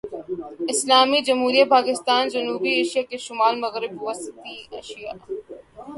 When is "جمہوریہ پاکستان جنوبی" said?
1.21-2.69